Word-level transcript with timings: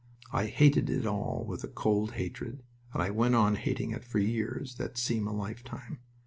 I 0.33 0.47
hated 0.47 0.89
it 0.89 1.05
all 1.05 1.45
with 1.47 1.63
a 1.63 1.67
cold 1.67 2.13
hatred; 2.13 2.63
and 2.91 3.03
I 3.03 3.11
went 3.11 3.35
on 3.35 3.53
hating 3.55 3.91
it 3.91 4.03
for 4.03 4.17
years 4.17 4.73
that 4.77 4.97
seem 4.97 5.27
a 5.27 5.31
lifetime. 5.31 5.99